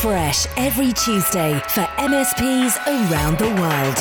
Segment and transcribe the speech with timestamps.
[0.00, 3.96] fresh every Tuesday for MSPs around the world.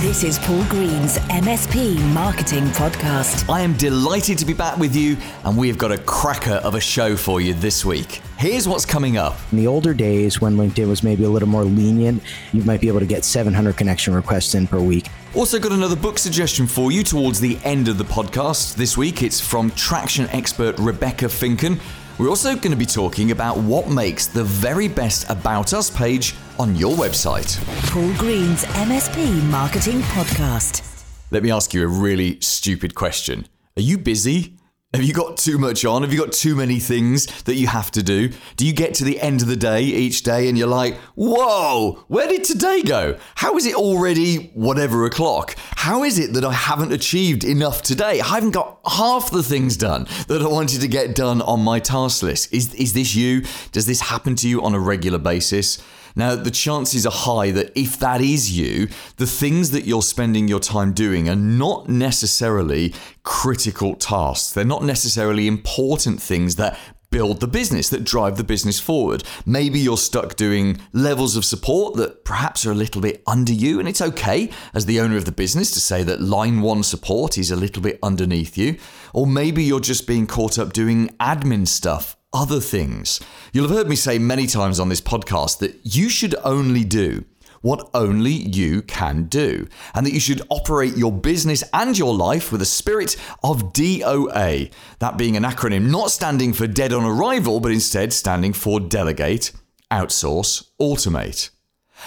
[0.00, 3.50] This is Paul Green's MSP Marketing Podcast.
[3.50, 6.74] I am delighted to be back with you, and we have got a cracker of
[6.74, 8.22] a show for you this week.
[8.38, 9.36] Here's what's coming up.
[9.52, 12.22] In the older days, when LinkedIn was maybe a little more lenient,
[12.54, 15.08] you might be able to get 700 connection requests in per week.
[15.34, 19.22] Also, got another book suggestion for you towards the end of the podcast this week.
[19.22, 21.78] It's from traction expert Rebecca Finken.
[22.18, 26.34] We're also going to be talking about what makes the very best About Us page
[26.58, 27.58] on your website.
[27.90, 30.88] Paul Green's MSP Marketing Podcast.
[31.30, 33.46] Let me ask you a really stupid question.
[33.76, 34.58] Are you busy?
[34.94, 36.02] Have you got too much on?
[36.02, 38.28] Have you got too many things that you have to do?
[38.58, 42.04] Do you get to the end of the day each day and you're like, whoa,
[42.08, 43.18] where did today go?
[43.36, 45.56] How is it already whatever o'clock?
[45.76, 48.20] How is it that I haven't achieved enough today?
[48.20, 51.78] I haven't got half the things done that I wanted to get done on my
[51.78, 52.52] task list.
[52.52, 53.46] Is, is this you?
[53.72, 55.82] Does this happen to you on a regular basis?
[56.14, 60.48] Now, the chances are high that if that is you, the things that you're spending
[60.48, 64.52] your time doing are not necessarily critical tasks.
[64.52, 66.78] They're not necessarily important things that
[67.12, 69.22] build the business, that drive the business forward.
[69.46, 73.78] Maybe you're stuck doing levels of support that perhaps are a little bit under you,
[73.78, 77.38] and it's okay as the owner of the business to say that line one support
[77.38, 78.78] is a little bit underneath you.
[79.12, 83.20] Or maybe you're just being caught up doing admin stuff other things.
[83.52, 87.24] You'll have heard me say many times on this podcast that you should only do
[87.62, 92.52] what only you can do, and that you should operate your business and your life
[92.52, 97.60] with a spirit of DOA, that being an acronym not standing for dead on arrival,
[97.60, 99.52] but instead standing for delegate,
[99.90, 101.50] outsource, automate.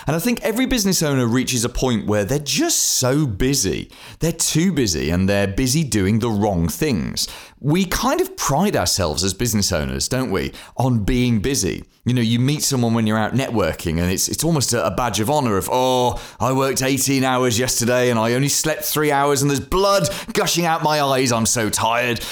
[0.07, 3.89] And I think every business owner reaches a point where they're just so busy.
[4.19, 7.27] They're too busy and they're busy doing the wrong things.
[7.65, 11.83] We kind of pride ourselves as business owners, don't we, on being busy.
[12.05, 15.19] You know, you meet someone when you're out networking and it's, it's almost a badge
[15.19, 19.41] of honor of, oh, I worked 18 hours yesterday and I only slept three hours
[19.41, 21.31] and there's blood gushing out my eyes.
[21.31, 22.23] I'm so tired.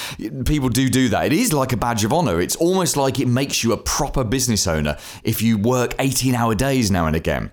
[0.44, 1.26] People do do that.
[1.26, 2.40] It is like a badge of honor.
[2.40, 6.54] It's almost like it makes you a proper business owner if you work 18 hour
[6.54, 7.50] days now and again.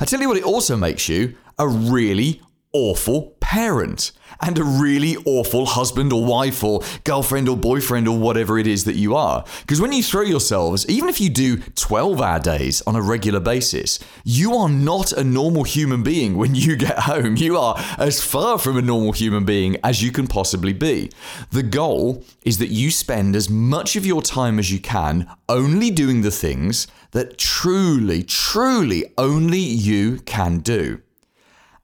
[0.00, 2.42] I tell you what, it also makes you a really
[2.72, 8.58] awful parent and a really awful husband or wife or girlfriend or boyfriend or whatever
[8.58, 9.44] it is that you are.
[9.60, 13.40] Because when you throw yourselves, even if you do 12 hour days on a regular
[13.40, 17.36] basis, you are not a normal human being when you get home.
[17.36, 21.10] You are as far from a normal human being as you can possibly be.
[21.50, 25.90] The goal is that you spend as much of your time as you can only
[25.90, 31.00] doing the things that truly, truly only you can do.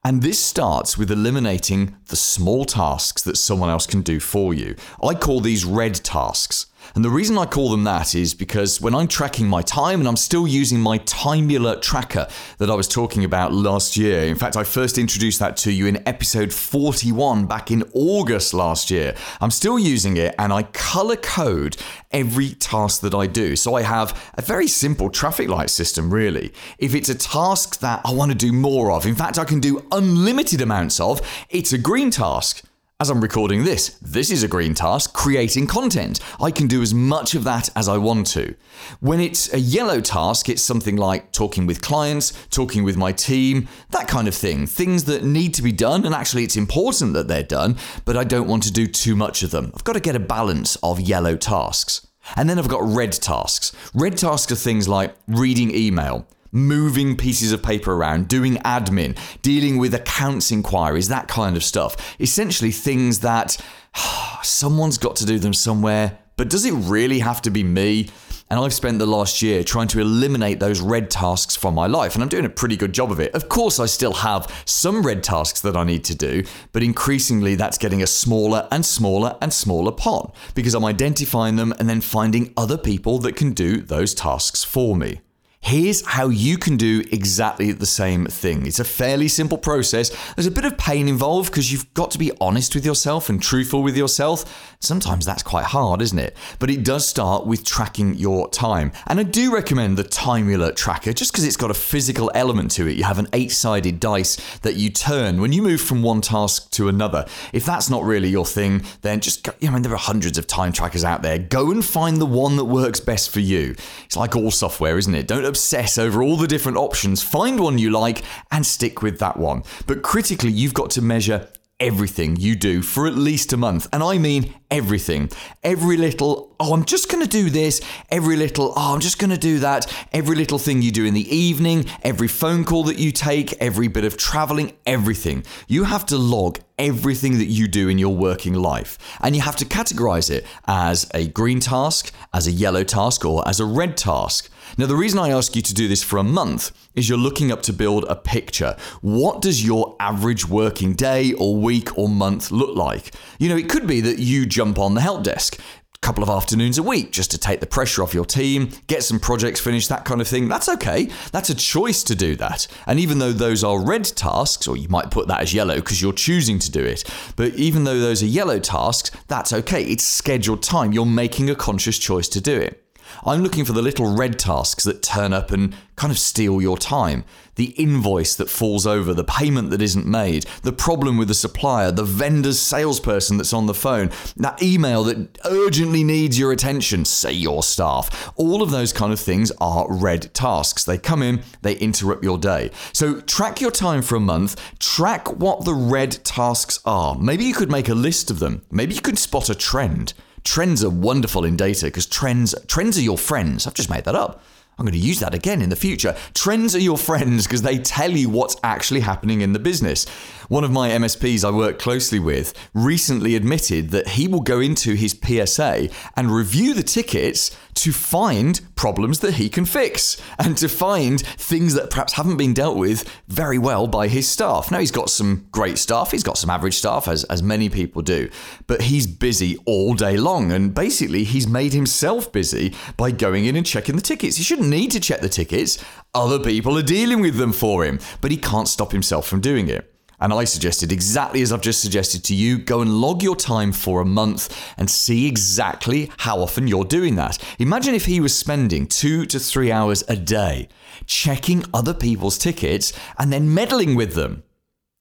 [0.03, 4.75] And this starts with eliminating the small tasks that someone else can do for you.
[5.03, 6.67] I call these red tasks.
[6.95, 10.07] And the reason I call them that is because when I'm tracking my time, and
[10.07, 12.27] I'm still using my Timeular tracker
[12.57, 14.23] that I was talking about last year.
[14.23, 18.91] In fact, I first introduced that to you in episode 41 back in August last
[18.91, 19.15] year.
[19.41, 21.77] I'm still using it and I color code
[22.11, 23.55] every task that I do.
[23.55, 26.53] So I have a very simple traffic light system, really.
[26.77, 29.59] If it's a task that I want to do more of, in fact, I can
[29.59, 32.63] do unlimited amounts of, it's a green task.
[32.99, 36.19] As I'm recording this, this is a green task, creating content.
[36.41, 38.55] I can do as much of that as I want to.
[39.01, 43.67] When it's a yellow task, it's something like talking with clients, talking with my team,
[43.91, 44.65] that kind of thing.
[44.65, 48.23] Things that need to be done, and actually it's important that they're done, but I
[48.23, 49.71] don't want to do too much of them.
[49.75, 52.07] I've got to get a balance of yellow tasks.
[52.35, 53.73] And then I've got red tasks.
[53.93, 56.25] Red tasks are things like reading email,
[56.57, 62.15] moving pieces of paper around, doing admin, dealing with accounts inquiries, that kind of stuff.
[62.19, 63.57] Essentially, things that
[64.43, 68.09] someone's got to do them somewhere, but does it really have to be me?
[68.49, 72.13] And I've spent the last year trying to eliminate those red tasks from my life,
[72.13, 73.33] and I'm doing a pretty good job of it.
[73.33, 77.55] Of course, I still have some red tasks that I need to do, but increasingly
[77.55, 81.99] that's getting a smaller and smaller and smaller pot because I'm identifying them and then
[81.99, 85.19] finding other people that can do those tasks for me.
[85.59, 88.65] Here's how you can do exactly the same thing.
[88.65, 90.15] It's a fairly simple process.
[90.35, 93.41] There's a bit of pain involved because you've got to be honest with yourself and
[93.41, 94.75] truthful with yourself.
[94.79, 96.37] Sometimes that's quite hard, isn't it?
[96.59, 98.93] But it does start with tracking your time.
[99.07, 102.87] And I do recommend the Timeular Tracker just because it's got a physical element to
[102.87, 102.95] it.
[102.95, 106.71] You have an eight sided dice that you turn when you move from one task
[106.73, 107.25] to another.
[107.51, 110.47] If that's not really your thing, then just go, you know, there are hundreds of
[110.47, 111.39] time trackers out there.
[111.39, 113.75] Go and find the one that works best for you.
[114.05, 115.27] It's like all software, isn't it?
[115.27, 117.23] Don't obsess over all the different options.
[117.23, 119.63] Find one you like and stick with that one.
[119.87, 121.47] But critically, you've got to measure
[121.79, 123.87] everything you do for at least a month.
[123.93, 125.29] And I mean everything.
[125.63, 127.81] Every little, oh, I'm just going to do this.
[128.09, 129.85] Every little, oh, I'm just going to do that.
[130.11, 133.87] Every little thing you do in the evening, every phone call that you take, every
[133.87, 135.43] bit of traveling, everything.
[135.67, 138.97] You have to log everything that you do in your working life.
[139.21, 143.47] And you have to categorize it as a green task, as a yellow task, or
[143.47, 144.51] as a red task.
[144.77, 147.51] Now, the reason I ask you to do this for a month is you're looking
[147.51, 148.75] up to build a picture.
[149.01, 153.13] What does your average working day or week or month look like?
[153.39, 155.59] You know, it could be that you jump on the help desk
[155.97, 159.03] a couple of afternoons a week just to take the pressure off your team, get
[159.03, 160.47] some projects finished, that kind of thing.
[160.47, 161.09] That's okay.
[161.31, 162.67] That's a choice to do that.
[162.85, 166.01] And even though those are red tasks, or you might put that as yellow because
[166.01, 167.03] you're choosing to do it,
[167.35, 169.83] but even though those are yellow tasks, that's okay.
[169.83, 170.91] It's scheduled time.
[170.91, 172.83] You're making a conscious choice to do it.
[173.25, 176.77] I'm looking for the little red tasks that turn up and kind of steal your
[176.77, 177.23] time.
[177.55, 181.91] The invoice that falls over, the payment that isn't made, the problem with the supplier,
[181.91, 187.31] the vendor's salesperson that's on the phone, that email that urgently needs your attention, say
[187.31, 188.31] your staff.
[188.35, 190.83] All of those kind of things are red tasks.
[190.83, 192.69] They come in, they interrupt your day.
[192.93, 197.17] So track your time for a month, track what the red tasks are.
[197.17, 198.61] Maybe you could make a list of them.
[198.69, 200.13] Maybe you could spot a trend.
[200.47, 203.67] Trends are wonderful in data because trends trends are your friends.
[203.67, 204.41] I've just made that up.
[204.79, 206.15] I'm going to use that again in the future.
[206.33, 210.07] Trends are your friends because they tell you what's actually happening in the business.
[210.47, 214.93] One of my MSPs I work closely with recently admitted that he will go into
[214.93, 220.67] his PSA and review the tickets to find problems that he can fix and to
[220.67, 224.71] find things that perhaps haven't been dealt with very well by his staff.
[224.71, 228.01] Now, he's got some great staff, he's got some average staff, as, as many people
[228.01, 228.29] do,
[228.67, 230.51] but he's busy all day long.
[230.51, 234.37] And basically, he's made himself busy by going in and checking the tickets.
[234.37, 235.83] He shouldn't need to check the tickets,
[236.13, 239.69] other people are dealing with them for him, but he can't stop himself from doing
[239.69, 239.93] it.
[240.19, 243.71] And I suggested exactly as I've just suggested to you go and log your time
[243.71, 247.37] for a month and see exactly how often you're doing that.
[247.59, 250.69] Imagine if he was spending two to three hours a day
[251.05, 254.43] checking other people's tickets and then meddling with them.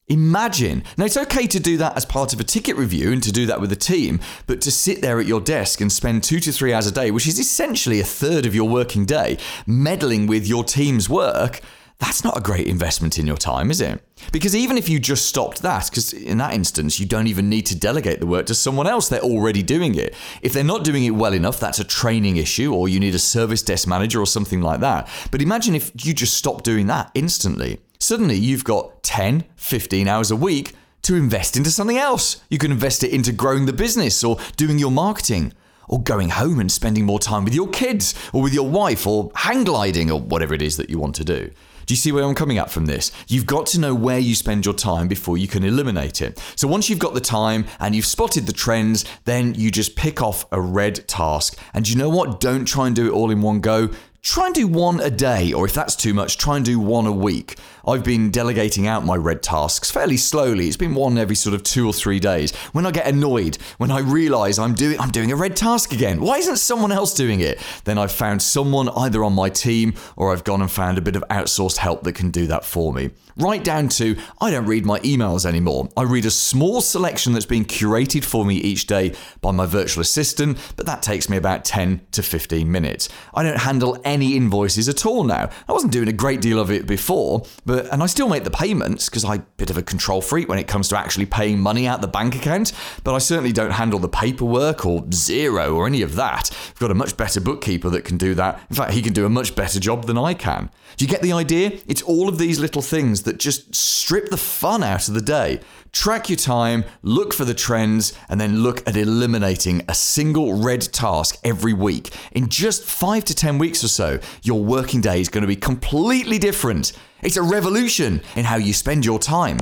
[0.09, 0.85] Imagine.
[0.97, 3.47] Now, it's okay to do that as part of a ticket review and to do
[3.47, 6.53] that with a team, but to sit there at your desk and spend two to
[6.53, 9.37] three hours a day, which is essentially a third of your working day,
[9.67, 11.61] meddling with your team's work,
[11.99, 14.06] that's not a great investment in your time, is it?
[14.33, 17.67] Because even if you just stopped that, because in that instance, you don't even need
[17.67, 20.15] to delegate the work to someone else, they're already doing it.
[20.43, 23.19] If they're not doing it well enough, that's a training issue, or you need a
[23.19, 25.09] service desk manager or something like that.
[25.31, 27.79] But imagine if you just stop doing that instantly.
[27.99, 32.43] Suddenly, you've got 10, 15 hours a week to invest into something else.
[32.51, 35.53] You can invest it into growing the business or doing your marketing
[35.89, 39.31] or going home and spending more time with your kids or with your wife or
[39.35, 41.51] hang gliding or whatever it is that you want to do.
[41.87, 43.13] Do you see where I'm coming at from this?
[43.29, 46.43] You've got to know where you spend your time before you can eliminate it.
[46.57, 50.21] So once you've got the time and you've spotted the trends, then you just pick
[50.21, 51.57] off a red task.
[51.75, 52.41] And you know what?
[52.41, 53.91] Don't try and do it all in one go.
[54.21, 57.07] Try and do one a day, or if that's too much, try and do one
[57.07, 57.57] a week.
[57.87, 60.67] I've been delegating out my red tasks fairly slowly.
[60.67, 62.55] It's been one every sort of two or three days.
[62.73, 66.21] When I get annoyed, when I realise I'm doing I'm doing a red task again,
[66.21, 67.61] why isn't someone else doing it?
[67.85, 71.15] Then I've found someone either on my team or I've gone and found a bit
[71.15, 73.11] of outsourced help that can do that for me.
[73.37, 75.89] Right down to I don't read my emails anymore.
[75.97, 80.01] I read a small selection that's been curated for me each day by my virtual
[80.01, 83.09] assistant, but that takes me about 10 to 15 minutes.
[83.35, 85.51] I don't handle any invoices at all now.
[85.69, 88.45] I wasn't doing a great deal of it before, but but and I still make
[88.45, 91.27] the payments because I'm a bit of a control freak when it comes to actually
[91.27, 92.73] paying money out the bank account.
[93.05, 96.51] But I certainly don't handle the paperwork or Xero or any of that.
[96.71, 98.63] I've got a much better bookkeeper that can do that.
[98.71, 100.71] In fact, he can do a much better job than I can.
[100.97, 101.79] Do you get the idea?
[101.87, 105.61] It's all of these little things that just strip the fun out of the day.
[105.99, 110.83] Track your time, look for the trends, and then look at eliminating a single red
[110.83, 112.11] task every week.
[112.33, 115.57] In just five to 10 weeks or so, your working day is going to be
[115.57, 116.93] completely different.
[117.23, 119.59] It's a revolution in how you spend your time.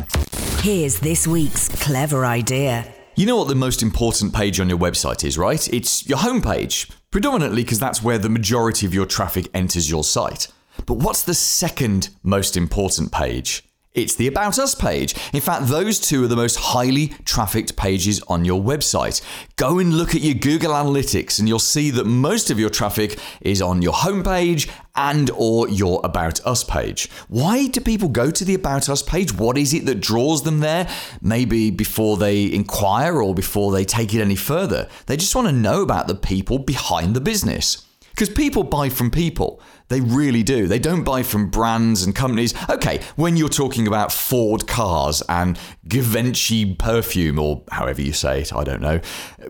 [0.59, 2.93] Here's this week's clever idea.
[3.14, 5.73] You know what the most important page on your website is, right?
[5.73, 10.49] It's your homepage, predominantly because that's where the majority of your traffic enters your site.
[10.85, 13.62] But what's the second most important page?
[13.95, 15.15] It's the About Us page.
[15.33, 19.23] In fact, those two are the most highly trafficked pages on your website.
[19.55, 23.21] Go and look at your Google Analytics and you'll see that most of your traffic
[23.41, 27.09] is on your homepage and or your About Us page.
[27.29, 29.33] Why do people go to the About Us page?
[29.33, 30.89] What is it that draws them there?
[31.23, 34.89] Maybe before they inquire or before they take it any further.
[35.07, 37.87] They just want to know about the people behind the business.
[38.11, 39.61] Because people buy from people.
[39.88, 40.67] They really do.
[40.67, 42.55] They don't buy from brands and companies.
[42.71, 48.55] Okay, when you're talking about Ford cars and Givenchy perfume, or however you say it,
[48.55, 49.00] I don't know.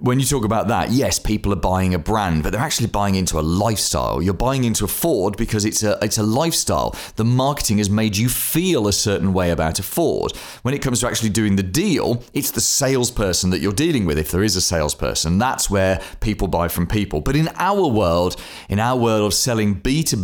[0.00, 3.14] When you talk about that, yes, people are buying a brand, but they're actually buying
[3.14, 4.20] into a lifestyle.
[4.20, 6.96] You're buying into a Ford because it's a it's a lifestyle.
[7.14, 10.32] The marketing has made you feel a certain way about a Ford.
[10.62, 14.18] When it comes to actually doing the deal, it's the salesperson that you're dealing with.
[14.18, 17.20] If there is a salesperson, that's where people buy from people.
[17.20, 18.34] But in our world,
[18.68, 20.23] in our world of selling B2B,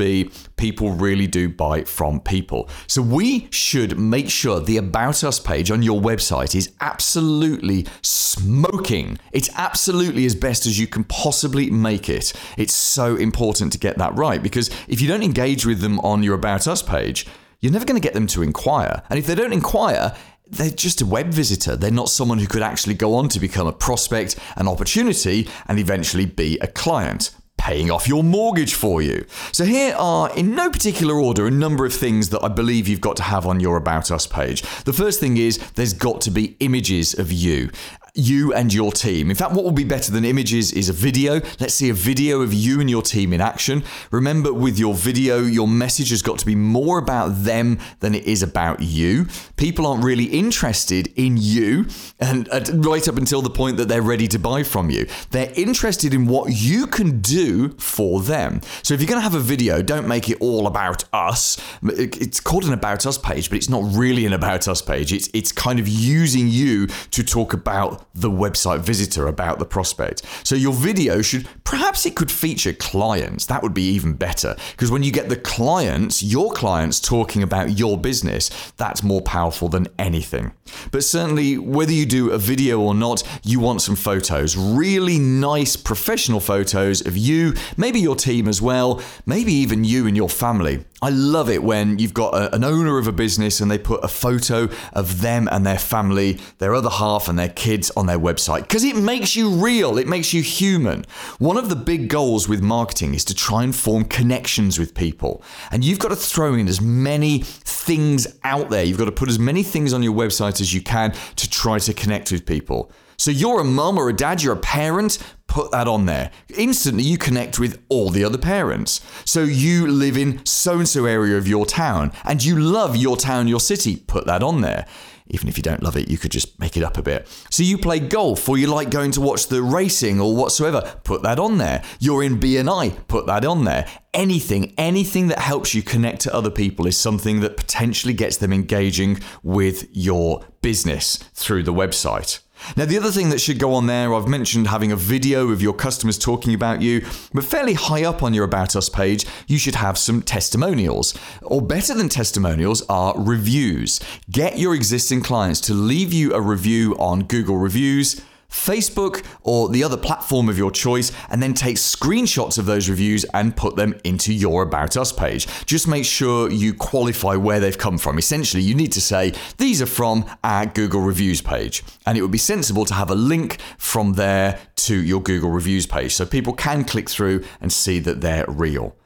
[0.57, 2.69] people really do buy from people.
[2.87, 9.19] So we should make sure the About Us page on your website is absolutely smoking.
[9.33, 12.33] It's absolutely as best as you can possibly make it.
[12.57, 16.23] It's so important to get that right because if you don't engage with them on
[16.23, 17.27] your About Us page,
[17.61, 19.03] you're never going to get them to inquire.
[19.11, 20.15] And if they don't inquire,
[20.51, 21.77] they're just a web visitor.
[21.77, 25.79] They're not someone who could actually go on to become a prospect, an opportunity, and
[25.79, 27.31] eventually be a client
[27.61, 29.25] paying off your mortgage for you.
[29.53, 33.03] So, here are, in no particular order, a number of things that I believe you've
[33.03, 34.63] got to have on your About Us page.
[34.85, 37.71] The first thing is there's got to be images of you
[38.15, 39.31] you and your team.
[39.31, 41.41] In fact, what will be better than images is a video.
[41.59, 43.85] Let's see a video of you and your team in action.
[44.11, 48.25] Remember, with your video, your message has got to be more about them than it
[48.25, 49.27] is about you.
[49.57, 51.87] People aren't really interested in you,
[52.19, 52.49] and
[52.85, 55.07] right up until the point that they're ready to buy from you.
[55.31, 58.61] They're interested in what you can do for them.
[58.83, 61.61] So if you're going to have a video, don't make it all about us.
[61.83, 65.13] It's called an about us page, but it's not really an about us page.
[65.13, 70.23] It's it's kind of using you to talk about the website visitor about the prospect.
[70.45, 73.47] So your video should perhaps it could feature clients.
[73.47, 77.79] That would be even better because when you get the clients, your clients talking about
[77.79, 80.53] your business, that's more powerful than anything.
[80.91, 85.77] But certainly whether you do a video or not, you want some photos, really nice
[85.77, 90.85] professional photos of you, maybe your team as well, maybe even you and your family.
[91.03, 94.05] I love it when you've got a, an owner of a business and they put
[94.05, 98.19] a photo of them and their family, their other half and their kids on their
[98.19, 101.07] website because it makes you real, it makes you human.
[101.39, 105.43] One of the big goals with marketing is to try and form connections with people.
[105.71, 108.85] And you've got to throw in as many things out there.
[108.85, 111.79] You've got to put as many things on your website as you can to try
[111.79, 112.91] to connect with people.
[113.17, 116.31] So you're a mum or a dad, you're a parent, put that on there.
[116.57, 119.03] Instantly, you connect with all the other parents.
[119.27, 123.19] So you live in so and so area of your town and you love your
[123.19, 124.87] town, your city, put that on there.
[125.31, 127.27] Even if you don't love it, you could just make it up a bit.
[127.51, 131.23] So you play golf or you like going to watch the racing or whatsoever, put
[131.23, 131.83] that on there.
[131.99, 133.87] You're in BNI, put that on there.
[134.13, 138.53] Anything, anything that helps you connect to other people is something that potentially gets them
[138.53, 142.41] engaging with your business through the website.
[142.77, 145.63] Now, the other thing that should go on there, I've mentioned having a video of
[145.63, 149.59] your customers talking about you, but fairly high up on your About Us page, you
[149.59, 151.15] should have some testimonials.
[151.43, 154.01] Or better than testimonials are reviews.
[154.31, 159.83] Get your existing clients to leave you a review on Google Reviews Facebook, or the
[159.85, 163.95] other platform of your choice, and then take screenshots of those reviews and put them
[164.05, 165.47] into your About Us page.
[165.65, 168.19] Just make sure you qualify where they've come from.
[168.19, 171.83] Essentially, you need to say, these are from our Google Reviews page.
[172.07, 175.87] And it would be sensible to have a link from there to your Google Reviews
[175.87, 178.97] page so people can click through and see that they're real.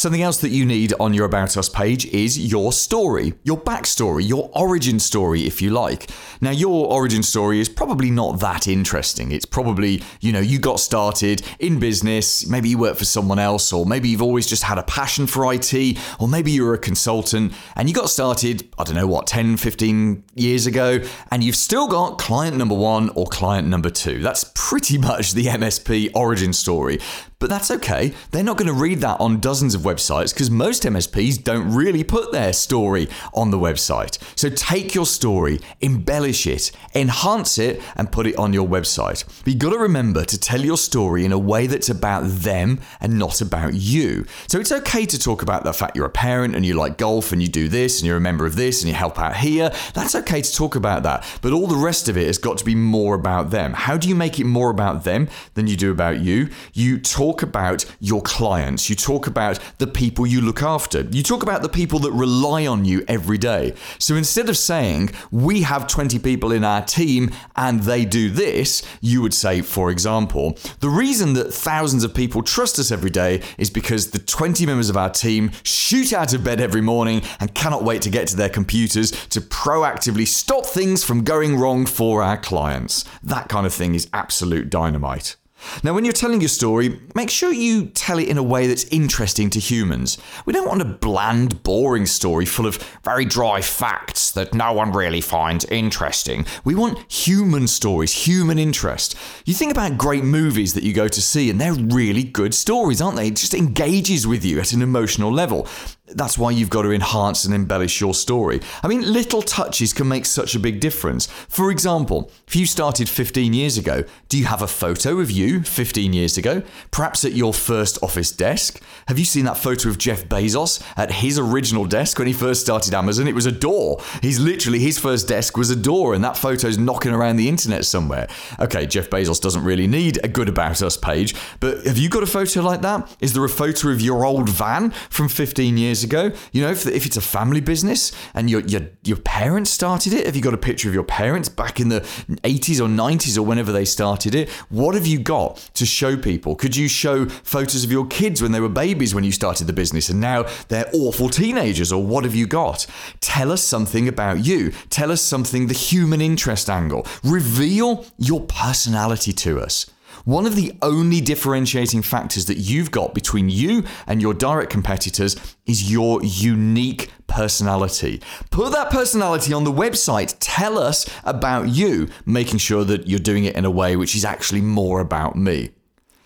[0.00, 4.26] Something else that you need on your About Us page is your story, your backstory,
[4.26, 6.10] your origin story, if you like.
[6.40, 9.30] Now, your origin story is probably not that interesting.
[9.30, 13.74] It's probably, you know, you got started in business, maybe you work for someone else,
[13.74, 17.52] or maybe you've always just had a passion for IT, or maybe you're a consultant
[17.76, 21.88] and you got started, I don't know what, 10, 15 years ago, and you've still
[21.88, 24.20] got client number one or client number two.
[24.20, 27.00] That's pretty much the MSP origin story.
[27.40, 28.12] But that's okay.
[28.30, 32.04] They're not going to read that on dozens of websites because most MSPs don't really
[32.04, 34.18] put their story on the website.
[34.38, 39.24] So take your story, embellish it, enhance it, and put it on your website.
[39.42, 42.78] But you've got to remember to tell your story in a way that's about them
[43.00, 44.26] and not about you.
[44.46, 47.32] So it's okay to talk about the fact you're a parent and you like golf
[47.32, 49.72] and you do this and you're a member of this and you help out here.
[49.94, 51.24] That's okay to talk about that.
[51.40, 53.72] But all the rest of it has got to be more about them.
[53.72, 56.50] How do you make it more about them than you do about you?
[56.74, 61.22] You talk talk about your clients, you talk about the people you look after, you
[61.22, 63.72] talk about the people that rely on you every day.
[64.00, 68.82] So instead of saying, we have 20 people in our team and they do this,
[69.00, 73.42] you would say, for example, the reason that thousands of people trust us every day
[73.56, 77.54] is because the 20 members of our team shoot out of bed every morning and
[77.54, 82.24] cannot wait to get to their computers to proactively stop things from going wrong for
[82.24, 83.04] our clients.
[83.22, 85.36] That kind of thing is absolute dynamite.
[85.82, 88.84] Now, when you're telling your story, make sure you tell it in a way that's
[88.84, 90.18] interesting to humans.
[90.46, 94.92] We don't want a bland, boring story full of very dry facts that no one
[94.92, 96.46] really finds interesting.
[96.64, 99.16] We want human stories, human interest.
[99.44, 103.00] You think about great movies that you go to see, and they're really good stories,
[103.00, 103.28] aren't they?
[103.28, 105.66] It just engages with you at an emotional level.
[106.14, 108.60] That's why you've got to enhance and embellish your story.
[108.82, 111.26] I mean, little touches can make such a big difference.
[111.26, 115.62] For example, if you started 15 years ago, do you have a photo of you
[115.62, 116.62] 15 years ago?
[116.90, 118.82] Perhaps at your first office desk?
[119.08, 122.60] Have you seen that photo of Jeff Bezos at his original desk when he first
[122.60, 123.28] started Amazon?
[123.28, 124.00] It was a door.
[124.22, 127.84] He's literally, his first desk was a door, and that photo's knocking around the internet
[127.84, 128.28] somewhere.
[128.58, 132.22] Okay, Jeff Bezos doesn't really need a good about us page, but have you got
[132.22, 133.16] a photo like that?
[133.20, 136.36] Is there a photo of your old van from 15 years years ago.
[136.52, 140.26] You know, if, if it's a family business and your, your, your parents started it,
[140.26, 143.42] have you got a picture of your parents back in the 80s or 90s or
[143.42, 144.48] whenever they started it?
[144.68, 146.56] What have you got to show people?
[146.56, 149.72] Could you show photos of your kids when they were babies when you started the
[149.72, 151.92] business and now they're awful teenagers?
[151.92, 152.86] Or what have you got?
[153.20, 154.70] Tell us something about you.
[154.90, 157.06] Tell us something, the human interest angle.
[157.24, 159.90] Reveal your personality to us.
[160.24, 165.36] One of the only differentiating factors that you've got between you and your direct competitors
[165.66, 168.20] is your unique personality.
[168.50, 170.36] Put that personality on the website.
[170.40, 174.24] Tell us about you, making sure that you're doing it in a way which is
[174.24, 175.70] actually more about me.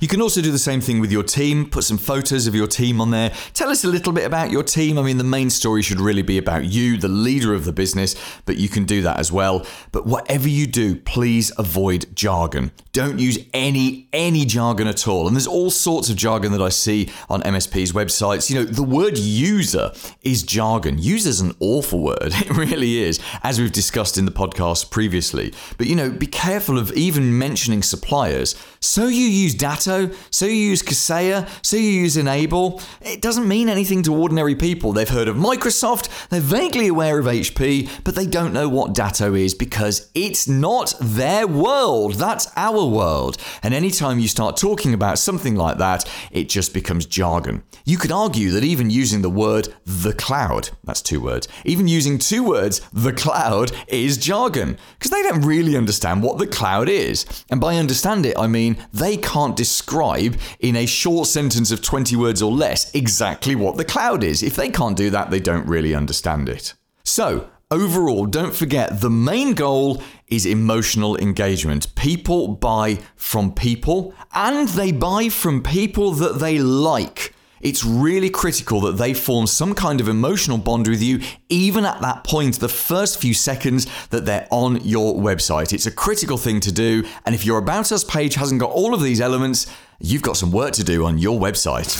[0.00, 2.66] You can also do the same thing with your team, put some photos of your
[2.66, 3.32] team on there.
[3.54, 4.98] Tell us a little bit about your team.
[4.98, 8.16] I mean, the main story should really be about you, the leader of the business,
[8.44, 9.64] but you can do that as well.
[9.92, 12.72] But whatever you do, please avoid jargon.
[12.92, 15.26] Don't use any any jargon at all.
[15.26, 18.50] And there's all sorts of jargon that I see on MSP's websites.
[18.50, 20.98] You know, the word user is jargon.
[20.98, 22.32] User's an awful word.
[22.44, 25.54] It really is, as we've discussed in the podcast previously.
[25.78, 28.54] But you know, be careful of even mentioning suppliers.
[28.84, 32.80] So you use Datto so you use Kaseya, so you use N-able.
[33.00, 34.92] It doesn't mean anything to ordinary people.
[34.92, 39.34] They've heard of Microsoft, they're vaguely aware of HP, but they don't know what Datto
[39.34, 42.14] is because it's not their world.
[42.14, 43.38] That's our world.
[43.62, 47.62] And anytime you start talking about something like that, it just becomes jargon.
[47.84, 52.18] You could argue that even using the word the cloud, that's two words, even using
[52.18, 57.24] two words, the cloud, is jargon because they don't really understand what the cloud is.
[57.50, 62.16] And by understand it, I mean they can't describe in a short sentence of 20
[62.16, 64.42] words or less exactly what the cloud is.
[64.42, 66.74] If they can't do that, they don't really understand it.
[67.02, 71.94] So, overall, don't forget the main goal is emotional engagement.
[71.94, 77.33] People buy from people and they buy from people that they like
[77.64, 82.00] it's really critical that they form some kind of emotional bond with you, even at
[82.02, 85.72] that point, the first few seconds that they're on your website.
[85.72, 87.04] It's a critical thing to do.
[87.24, 89.66] And if your About Us page hasn't got all of these elements,
[89.98, 91.90] you've got some work to do on your website.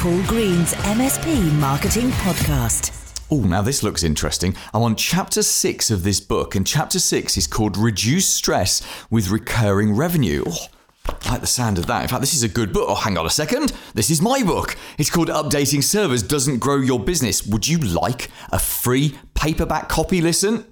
[0.00, 3.00] Paul Green's MSP Marketing Podcast.
[3.30, 4.56] Oh, now this looks interesting.
[4.74, 9.30] I'm on chapter six of this book, and chapter six is called Reduce Stress with
[9.30, 10.44] Recurring Revenue.
[10.46, 10.66] Oh,
[11.06, 12.02] I like the sound of that.
[12.02, 12.86] In fact, this is a good book.
[12.88, 13.72] Oh, hang on a second.
[13.94, 14.76] This is my book.
[14.98, 17.46] It's called Updating Servers Doesn't Grow Your Business.
[17.46, 20.20] Would you like a free paperback copy?
[20.20, 20.64] Listen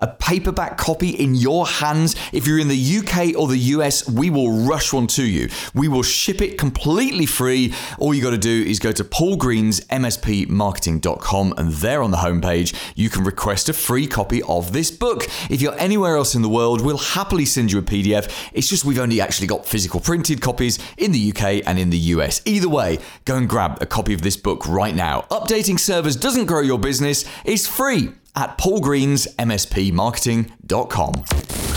[0.00, 2.16] a paperback copy in your hands.
[2.32, 5.48] If you're in the UK or the US, we will rush one to you.
[5.74, 7.74] We will ship it completely free.
[7.98, 13.08] All you got to do is go to paulgreensmspmarketing.com and there on the homepage, you
[13.10, 15.24] can request a free copy of this book.
[15.48, 18.50] If you're anywhere else in the world, we'll happily send you a PDF.
[18.52, 21.98] It's just we've only actually got physical printed copies in the UK and in the
[21.98, 22.40] US.
[22.44, 25.26] Either way, go and grab a copy of this book right now.
[25.30, 31.12] Updating servers doesn't grow your business, it's free at paulgreensmspmarketing.com.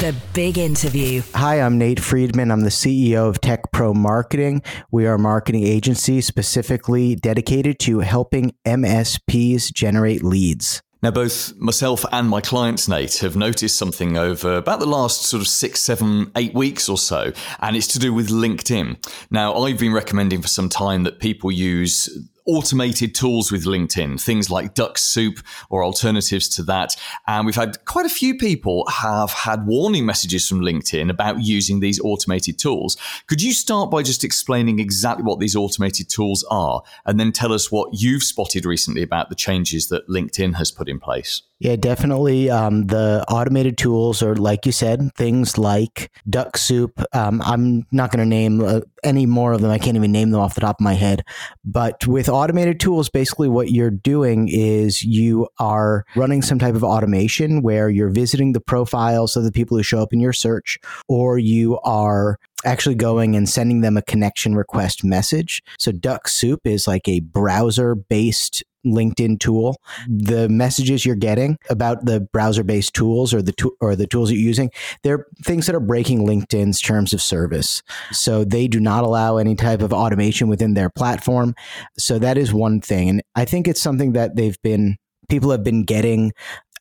[0.04, 1.22] The big interview.
[1.34, 2.52] Hi, I'm Nate Friedman.
[2.52, 4.62] I'm the CEO of Tech Pro Marketing.
[4.92, 10.82] We are a marketing agency specifically dedicated to helping MSPs generate leads.
[11.04, 15.42] Now, both myself and my clients, Nate, have noticed something over about the last sort
[15.42, 19.06] of six, seven, eight weeks or so, and it's to do with LinkedIn.
[19.30, 22.08] Now, I've been recommending for some time that people use
[22.46, 26.96] automated tools with LinkedIn, things like Dux-Soup or alternatives to that.
[27.28, 31.80] And we've had quite a few people have had warning messages from LinkedIn about using
[31.80, 32.98] these automated tools.
[33.28, 37.54] Could you start by just explaining exactly what these automated tools are and then tell
[37.54, 41.44] us what you've spotted recently about the changes that LinkedIn has put in place?
[41.64, 42.50] Yeah, definitely.
[42.50, 47.02] Um, the automated tools are, like you said, things like Dux-Soup.
[47.14, 49.72] Um, I'm not going to name uh, any more of them.
[49.72, 51.24] I can't even name them off the top of my head.
[51.64, 56.84] But with automated tools, basically what you're doing is you are running some type of
[56.84, 60.78] automation where you're visiting the profiles of the people who show up in your search,
[61.08, 65.64] or you are actually going and sending them a connection request message.
[65.80, 69.78] So Dux-Soup is like a browser based LinkedIn tool.
[70.08, 74.40] The messages you're getting about the browser-based tools or the to- or the tools you're
[74.40, 74.70] using,
[75.04, 77.82] they're things that are breaking LinkedIn's terms of service.
[78.12, 81.56] So they do not allow any type of automation within their platform.
[81.98, 84.98] So that is one thing, and I think it's something that they've been
[85.30, 86.32] people have been getting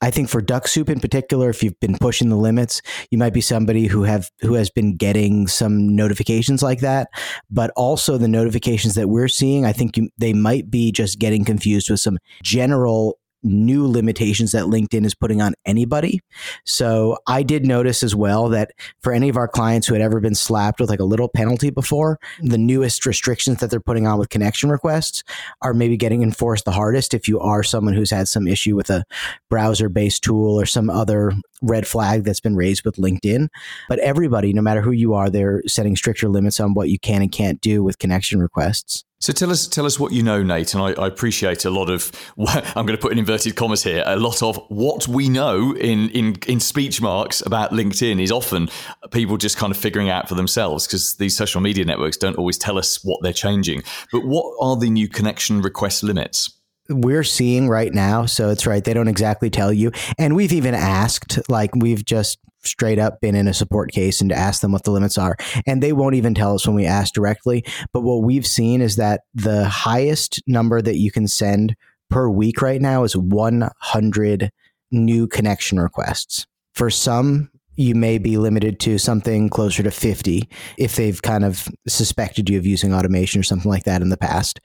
[0.03, 3.41] I think for Dux-Soup in particular, if you've been pushing the limits, you might be
[3.41, 7.09] somebody who have who has been getting some notifications like that.
[7.51, 11.45] But also the notifications that we're seeing, I think you, they might be just getting
[11.45, 16.21] confused with some general new limitations that LinkedIn is putting on anybody.
[16.65, 20.21] So I did notice as well that for any of our clients who had ever
[20.21, 24.19] been slapped with like a little penalty before, the newest restrictions that they're putting on
[24.19, 25.23] with connection requests
[25.61, 28.91] are maybe getting enforced the hardest if you are someone who's had some issue with
[28.91, 29.05] a
[29.51, 33.49] browser based tool or some other red flag that's been raised with LinkedIn.
[33.89, 37.23] But everybody, no matter who you are, they're setting stricter limits on what you can
[37.23, 39.05] and can't do with connection requests.
[39.23, 40.75] So tell us, tell us what you know, Nate.
[40.75, 42.11] And I, I, appreciate a lot of.
[42.49, 44.03] I'm going to put in inverted commas here.
[44.05, 48.69] A lot of what we know in in in speech marks about LinkedIn is often
[49.13, 52.59] people just kind of figuring out for themselves because these social media networks don't always
[52.59, 53.85] tell us what they're changing.
[54.11, 56.59] But what are the new connection request limits?
[56.89, 58.27] we're seeing right now.
[58.27, 58.83] So it's right.
[58.83, 59.93] They don't exactly tell you.
[60.19, 64.31] And we've even asked, like, we've just straight up been in a support case and
[64.31, 65.37] to ask them what the limits are.
[65.67, 67.65] And they won't even tell us when we ask directly.
[67.93, 71.77] But what we've seen is that the highest number that you can send
[72.11, 74.53] per week right now is 100
[74.91, 76.47] new connection requests.
[76.75, 81.69] For some, you may be limited to something closer to 50 if they've kind of
[81.89, 84.61] suspected you of using automation or something like that in the past.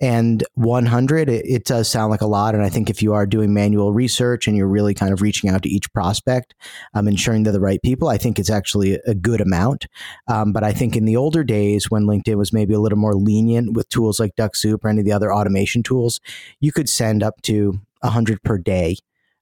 [0.00, 2.54] And 100, it, it, does sound like a lot.
[2.54, 5.48] And I think if you are doing manual research and you're really kind of reaching
[5.48, 6.54] out to each prospect,
[6.92, 9.86] um, ensuring they're the right people, I think it's actually a good amount.
[10.28, 13.14] Um, but I think in the older days when LinkedIn was maybe a little more
[13.14, 16.20] lenient with tools like Dux-Soup or any of the other automation tools,
[16.60, 18.96] you could send up to 100 per day.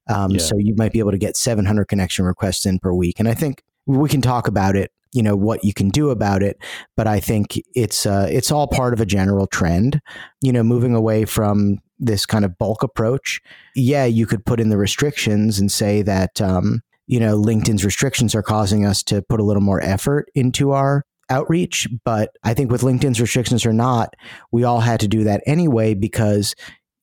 [0.06, 0.38] Um, yeah.
[0.38, 3.18] So you might be able to get 700 connection requests in per week.
[3.18, 6.42] And I think we can talk about it you know what you can do about
[6.42, 6.58] it
[6.96, 10.00] but i think it's uh, it's all part of a general trend.
[10.42, 13.40] You know moving away from this kind of bulk approach
[13.74, 18.34] yeah you could put in the restrictions and say that um, you know linkedin's restrictions
[18.34, 22.70] are causing us to put a little more effort into our outreach but i think
[22.70, 24.14] with linkedin's restrictions or not
[24.52, 26.54] we all had to do that anyway because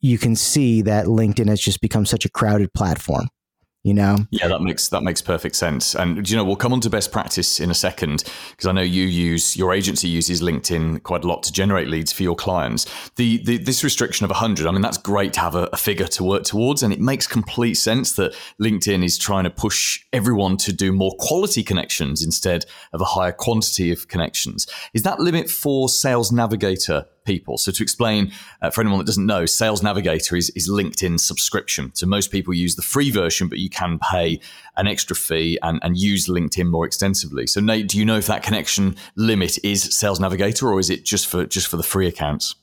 [0.02, 3.28] you can see that linkedin has just become such a crowded platform
[3.84, 4.18] you know?
[4.30, 5.96] Yeah that makes that makes perfect sense.
[5.96, 8.82] And you know we'll come on to best practice in a second because i know
[8.82, 12.86] you use your agency uses linkedin quite a lot to generate leads for your clients.
[13.16, 16.08] The, the this restriction of 100 i mean that's great to have a, a, figure
[16.08, 20.58] to work towards and it makes complete sense that linkedin is trying to push everyone
[20.58, 24.68] to do more quality connections instead of a higher quantity of connections.
[24.94, 27.58] Is that limit for sales navigator people.
[27.58, 28.32] So to explain
[28.62, 31.92] uh, for anyone that doesn't know, Sales Navigator is, is LinkedIn subscription.
[31.94, 34.40] So most people use the free version, but you can pay
[34.78, 37.48] an extra fee and, and use LinkedIn more extensively.
[37.48, 41.06] So Nate, do you know if that connection limit is Sales Navigator or is it
[41.06, 42.56] just for just for the free accounts?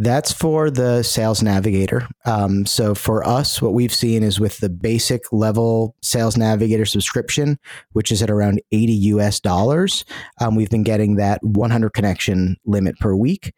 [0.00, 2.06] That's for the Sales Navigator.
[2.24, 7.58] Um, so for us, what we've seen is with the basic level Sales Navigator subscription,
[7.94, 10.04] which is at around 80 US dollars,
[10.40, 13.52] um, we've been getting that 100 connection limit per week.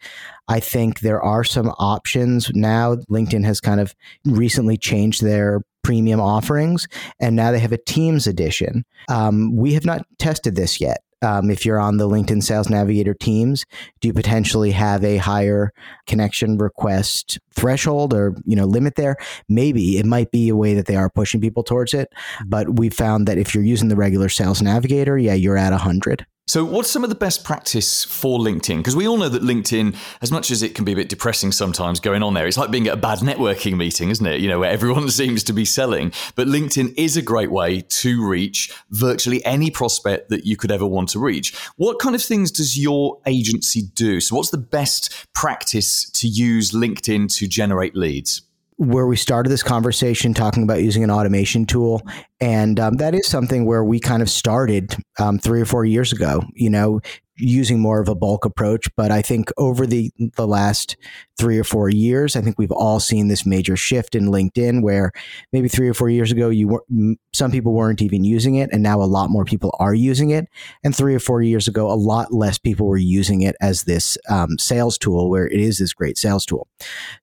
[0.48, 2.94] I think there are some options now.
[3.10, 6.88] LinkedIn has kind of recently changed their premium offerings,
[7.20, 8.86] and now they have a Teams edition.
[9.10, 13.14] Um, we have not tested this yet um, if you're on the LinkedIn Sales Navigator
[13.14, 13.64] teams,
[14.00, 15.72] do you potentially have a higher
[16.06, 19.16] connection request threshold or you know limit there?
[19.48, 22.12] Maybe it might be a way that they are pushing people towards it,
[22.46, 26.26] but we found that if you're using the regular Sales Navigator, yeah, you're at 100.
[26.50, 28.78] So, what's some of the best practice for LinkedIn?
[28.78, 31.52] Because we all know that LinkedIn, as much as it can be a bit depressing
[31.52, 34.40] sometimes going on there, it's like being at a bad networking meeting, isn't it?
[34.40, 36.12] You know, where everyone seems to be selling.
[36.34, 40.84] But LinkedIn is a great way to reach virtually any prospect that you could ever
[40.84, 41.56] want to reach.
[41.76, 44.20] What kind of things does your agency do?
[44.20, 48.42] So, what's the best practice to use LinkedIn to generate leads?
[48.80, 52.00] Where we started this conversation talking about using an automation tool.
[52.40, 56.14] And um, that is something where we kind of started um, three or four years
[56.14, 57.00] ago, you know,
[57.40, 58.88] using more of a bulk approach.
[58.96, 60.96] But I think over the the last
[61.38, 65.12] three or four years, I think we've all seen this major shift in LinkedIn, where
[65.52, 66.84] maybe three or four years ago, you were
[67.32, 70.48] some people weren't even using it, and now a lot more people are using it.
[70.84, 74.18] And three or four years ago, a lot less people were using it as this
[74.28, 76.68] um, sales tool, where it is this great sales tool.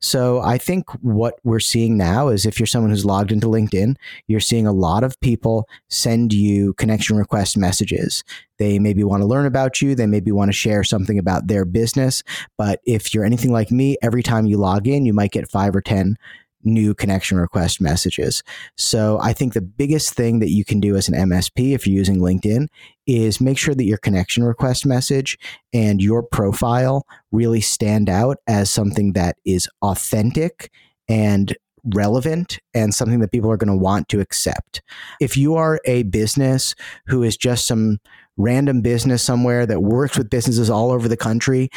[0.02, 3.96] So I think what we're seeing now is if you're someone who's logged into LinkedIn,
[4.28, 8.24] you're seeing a lot of people send you connection request messages.
[8.58, 9.94] They maybe want to learn about you.
[9.94, 12.24] They maybe want to share something about their business.
[12.58, 15.76] But if you're anything like me, every time you log in, you might get five
[15.76, 16.18] or 10
[16.64, 18.44] new connection request messages.
[18.76, 21.96] So I think the biggest thing that you can do as an MSP if you're
[21.96, 22.68] using LinkedIn
[23.06, 25.38] is make sure that your connection request message
[25.74, 30.72] and your profile really stand out as something that is authentic
[31.08, 31.56] and
[31.94, 34.82] relevant and something that people are going to want to accept.
[35.22, 36.76] If you are a business
[37.08, 38.00] who is just some
[38.38, 41.70] random business somewhere that works with businesses all over the country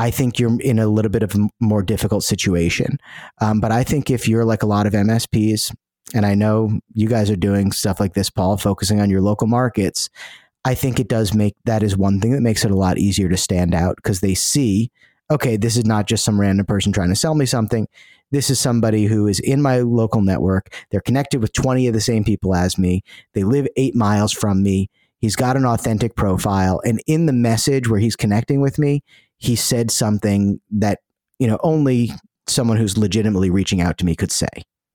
[0.00, 2.96] I think you're in a little bit of a more difficult situation.
[3.42, 5.74] Um, but I think if you're like a lot of MSPs,
[6.14, 9.46] and I know you guys are doing stuff like this, Paul, focusing on your local
[9.46, 10.08] markets,
[10.64, 13.28] I think it does make that is one thing that makes it a lot easier
[13.28, 14.90] to stand out because they see,
[15.30, 17.86] okay, this is not just some random person trying to sell me something.
[18.30, 20.72] This is somebody who is in my local network.
[20.90, 23.02] They're connected with 20 of the same people as me.
[23.34, 24.88] They live eight miles from me.
[25.20, 26.80] He's got an authentic profile.
[26.84, 29.02] And in the message where he's connecting with me,
[29.38, 31.00] he said something that
[31.38, 32.10] you know only
[32.46, 34.48] someone who's legitimately reaching out to me could say.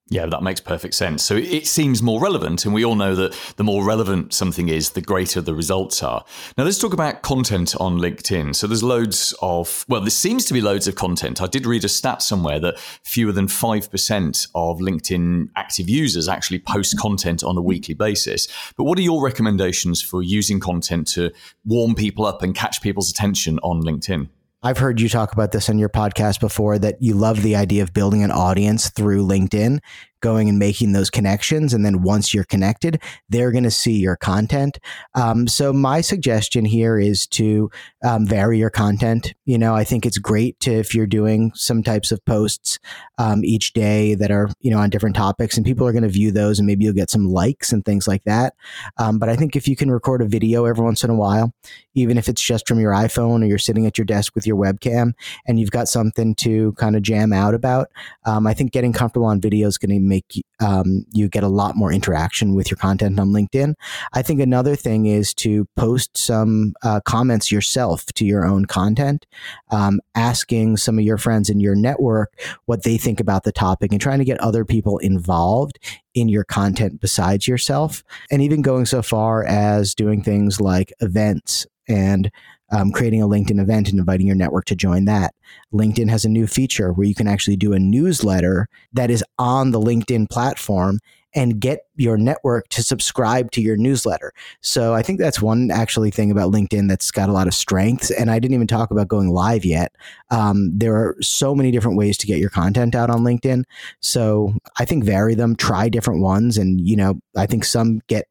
[0.07, 1.23] Yeah, that makes perfect sense.
[1.23, 4.91] So it seems more relevant, and we all know that the more relevant something is,
[4.91, 6.23] the greater the results are.
[6.59, 8.55] Now, let's talk about content on LinkedIn.
[8.55, 11.41] So there's loads of, well, there seems to be loads of content.
[11.41, 16.59] I did read a stat somewhere that fewer than 5% of LinkedIn active users actually
[16.59, 18.47] post content on a weekly basis.
[18.77, 21.31] But what are your recommendations for using content to
[21.65, 24.29] warm people up and catch people's attention on LinkedIn?
[24.65, 27.83] I've heard you talk about this on your podcast before that you love the idea
[27.83, 29.77] of building an audience through LinkedIn
[30.21, 31.73] going and making those connections.
[31.73, 34.79] And then once you're connected, they're going to see your content.
[35.13, 37.69] Um, so my suggestion here is to
[38.03, 39.33] um, vary your content.
[39.45, 42.79] You know, I think it's great to, if you're doing some types of posts
[43.17, 46.09] um, each day that are, you know, on different topics and people are going to
[46.09, 48.53] view those and maybe you'll get some likes and things like that.
[48.97, 51.53] Um, but I think if you can record a video every once in a while,
[51.93, 54.57] even if it's just from your iPhone or you're sitting at your desk with your
[54.57, 55.13] webcam
[55.47, 57.89] and you've got something to kind of jam out about,
[58.25, 61.49] um, I think getting comfortable on video is going to make um, you get a
[61.49, 63.73] lot more interaction with your content on LinkedIn.
[64.13, 69.25] I think another thing is to post some uh, comments yourself to your own content,
[69.71, 72.33] um, asking some of your friends in your network
[72.65, 75.79] what they think about the topic and trying to get other people involved
[76.13, 78.03] in your content besides yourself.
[78.31, 82.31] And even going so far as doing things like events and
[82.75, 85.33] um, creating a LinkedIn event and inviting your network to join that.
[85.73, 89.71] LinkedIn has a new feature where you can actually do a newsletter that is on
[89.71, 90.99] the LinkedIn platform
[91.33, 94.31] and get your network to subscribe to your newsletter.
[94.61, 98.09] So I think that's one actually thing about LinkedIn that's got a lot of strengths.
[98.09, 99.93] And I didn't even talk about going live yet.
[100.29, 103.63] Um, there are so many different ways to get your content out on LinkedIn.
[104.01, 106.57] So I think vary them, try different ones.
[106.57, 108.27] And, you know, I think some get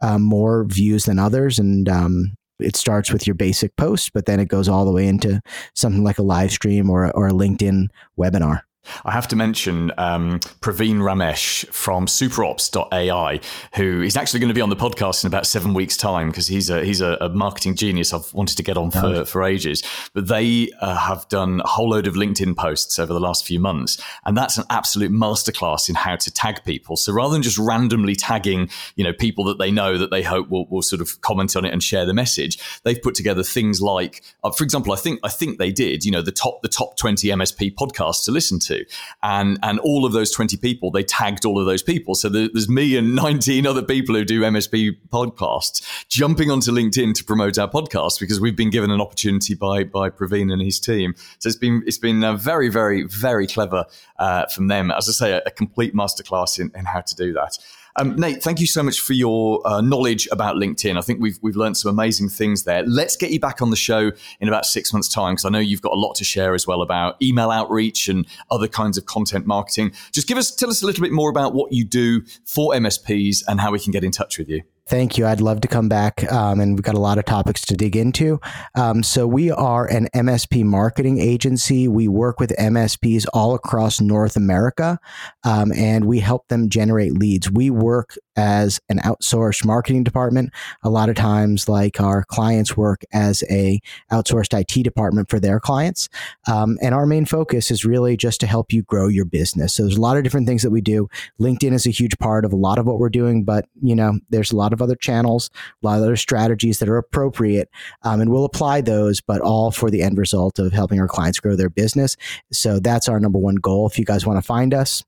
[0.00, 1.58] um, more views than others.
[1.58, 5.06] And um, it starts with your basic post, but then it goes all the way
[5.06, 5.40] into
[5.74, 8.62] something like a live stream or, or a LinkedIn webinar.
[9.04, 13.40] I have to mention um, Praveen Ramesh from superops.ai,
[13.74, 16.46] who is actually going to be on the podcast in about seven weeks' time because
[16.46, 19.82] he's a he's a, a, marketing genius I've wanted to get on for, for ages.
[20.14, 23.60] But they uh, have done a whole load of LinkedIn posts over the last few
[23.60, 26.96] months, and that's an absolute masterclass in how to tag people.
[26.96, 30.48] So rather than just randomly tagging, you know, people that they know that they hope
[30.48, 33.80] will, will sort of comment on it and share the message, they've put together things
[33.80, 36.68] like, uh, for example, I think I think they did, you know, the top the
[36.68, 38.84] top twenty MSP podcasts to listen to to.
[39.22, 42.14] And and all of those 20 people, they tagged all of those people.
[42.14, 47.24] So there's me and 19 other people who do MSP podcasts jumping onto LinkedIn to
[47.24, 51.14] promote our podcast because we've been given an opportunity by by Praveen and his team.
[51.38, 53.84] So it's been it's been uh, very very very clever
[54.18, 54.90] uh, from them.
[54.90, 57.58] As I say, a, a complete masterclass in, in how to do that.
[57.96, 60.96] Um, Nate, thank you so much for your uh, knowledge about LinkedIn.
[60.96, 62.82] I think we've we've learned some amazing things there.
[62.84, 65.58] Let's get you back on the show in about six months' time because I know
[65.58, 69.06] you've got a lot to share as well about email outreach and other kinds of
[69.06, 69.92] content marketing.
[70.12, 73.42] Just give us tell us a little bit more about what you do for MSPs
[73.48, 74.62] and how we can get in touch with you.
[74.90, 75.24] Thank you.
[75.24, 77.94] I'd love to come back, um, and we've got a lot of topics to dig
[77.94, 78.40] into.
[78.74, 81.86] Um, so, we are an MSP marketing agency.
[81.86, 84.98] We work with MSPs all across North America,
[85.44, 87.48] um, and we help them generate leads.
[87.48, 90.50] We work as an outsourced marketing department.
[90.82, 93.78] A lot of times, like our clients work as a
[94.10, 96.08] outsourced IT department for their clients.
[96.50, 99.74] Um, and our main focus is really just to help you grow your business.
[99.74, 101.06] So there's a lot of different things that we do.
[101.38, 104.18] LinkedIn is a huge part of a lot of what we're doing, but you know,
[104.30, 105.50] there's a lot of other channels,
[105.82, 107.68] a lot of other strategies that are appropriate,
[108.04, 111.40] um, and we'll apply those, but all for the end result of helping our clients
[111.40, 112.16] grow their business.
[112.50, 113.86] So that's our number one goal.
[113.86, 115.04] If you guys want to find us,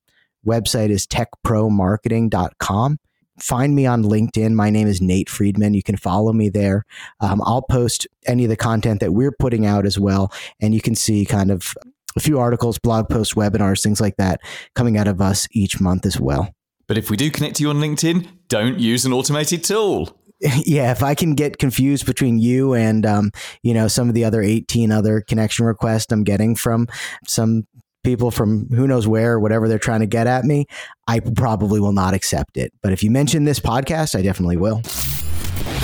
[0.46, 2.98] website is techpromarketing.com
[3.42, 4.52] find me on LinkedIn.
[4.52, 5.74] My name is Nate Friedman.
[5.74, 6.84] You can follow me there.
[7.20, 10.32] Um, I'll post any of the content that we're putting out as well.
[10.60, 11.74] And you can see kind of
[12.16, 14.40] a few articles, blog posts, webinars, things like that
[14.74, 16.54] coming out of us each month as well.
[16.86, 20.16] But if we do connect to you on LinkedIn, don't use an automated tool.
[20.40, 23.30] yeah, if I can get confused between you and um,
[23.62, 26.88] you know some of the other 18 other connection requests I'm getting from
[27.26, 27.66] some
[28.02, 30.66] people from who knows where, whatever they're trying to get at me,
[31.06, 32.72] I probably will not accept it.
[32.82, 34.82] But if you mention this podcast, I definitely will.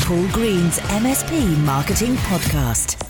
[0.01, 3.05] Paul Green's MSP Marketing Podcast.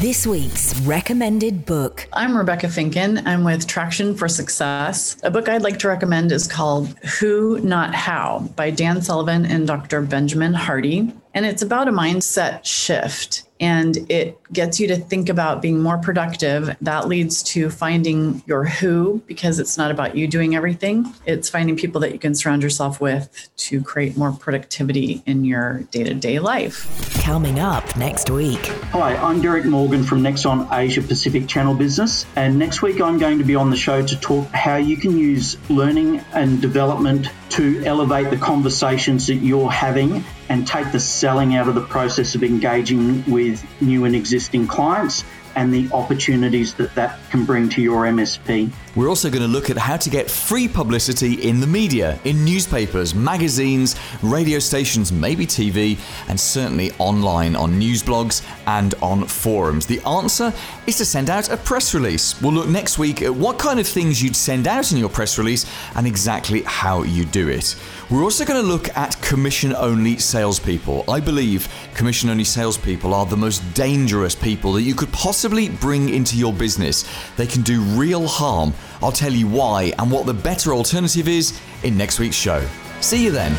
[0.00, 2.06] This week's recommended book.
[2.12, 3.24] I'm Rebecca Finken.
[3.26, 5.16] I'm with Traction for Success.
[5.22, 6.88] A book I'd like to recommend is called
[7.20, 10.02] Who Not How by Dan Sullivan and Dr.
[10.02, 11.14] Benjamin Hardy.
[11.32, 15.96] And it's about a mindset shift and it gets you to think about being more
[15.96, 16.76] productive.
[16.82, 21.14] That leads to finding your who because it's not about you doing everything.
[21.24, 25.78] It's finding people that you can surround yourself with to create more productivity in your
[25.90, 26.86] day to day life.
[27.22, 28.66] Coming up next week.
[28.92, 32.26] Hi, I'm Derek Morgan from Nexon Asia Pacific Channel Business.
[32.36, 35.16] And next week I'm going to be on the show to talk how you can
[35.16, 41.54] use learning and development to elevate the conversations that you're having and take the selling
[41.56, 45.24] out of the process of engaging with new and existing clients
[45.56, 48.70] and the opportunities that that can bring to your MSP.
[48.96, 52.44] We're also going to look at how to get free publicity in the media, in
[52.44, 59.86] newspapers, magazines, radio stations, maybe TV, and certainly online on news blogs and on forums.
[59.86, 60.52] The answer
[60.86, 62.40] is to send out a press release.
[62.40, 65.38] We'll look next week at what kind of things you'd send out in your press
[65.38, 67.76] release and exactly how you do it.
[68.10, 71.02] We're also going to look at commission only salespeople.
[71.08, 76.10] I believe commission only salespeople are the most dangerous people that you could possibly bring
[76.10, 77.04] into your business.
[77.36, 78.74] They can do real harm.
[79.02, 82.64] I'll tell you why and what the better alternative is in next week's show.
[83.00, 83.52] See you then.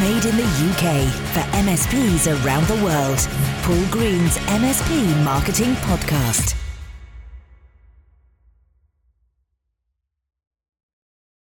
[0.00, 3.18] Made in the UK for MSPs around the world.
[3.62, 6.61] Paul Green's MSP Marketing Podcast.